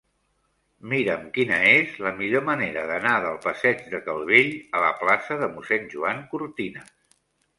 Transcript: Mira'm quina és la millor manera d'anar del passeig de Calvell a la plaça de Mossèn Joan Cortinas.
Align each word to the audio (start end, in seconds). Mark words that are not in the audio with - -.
Mira'm 0.93 1.25
quina 1.35 1.59
és 1.71 1.91
la 2.05 2.13
millor 2.21 2.45
manera 2.47 2.85
d'anar 2.91 3.13
del 3.25 3.37
passeig 3.45 3.83
de 3.91 4.01
Calvell 4.07 4.51
a 4.79 4.83
la 4.85 4.91
plaça 5.03 5.37
de 5.43 5.51
Mossèn 5.59 5.89
Joan 5.95 6.27
Cortinas. 6.33 6.91